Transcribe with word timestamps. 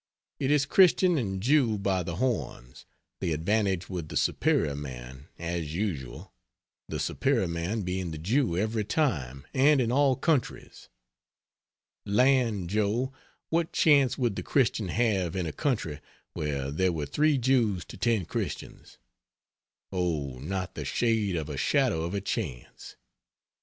It 0.39 0.49
is 0.49 0.65
Christian 0.65 1.15
and 1.19 1.43
Jew 1.43 1.77
by 1.77 2.01
the 2.01 2.15
horns 2.15 2.87
the 3.19 3.33
advantage 3.33 3.87
with 3.87 4.07
the 4.09 4.17
superior 4.17 4.75
man, 4.75 5.27
as 5.37 5.75
usual 5.75 6.33
the 6.89 6.99
superior 6.99 7.47
man 7.47 7.83
being 7.83 8.09
the 8.09 8.17
Jew 8.17 8.57
every 8.57 8.83
time 8.83 9.45
and 9.53 9.79
in 9.79 9.91
all 9.91 10.15
countries. 10.15 10.89
Land, 12.03 12.71
Joe, 12.71 13.13
what 13.51 13.73
chance 13.73 14.17
would 14.17 14.35
the 14.35 14.41
Christian 14.41 14.87
have 14.87 15.35
in 15.35 15.45
a 15.45 15.53
country 15.53 15.99
where 16.33 16.71
there 16.71 16.91
were 16.91 17.05
3 17.05 17.37
Jews 17.37 17.85
to 17.85 17.95
10 17.95 18.25
Christians! 18.25 18.97
Oh, 19.91 20.39
not 20.39 20.73
the 20.73 20.83
shade 20.83 21.35
of 21.35 21.47
a 21.47 21.57
shadow 21.57 22.01
of 22.01 22.15
a 22.15 22.21
chance. 22.21 22.95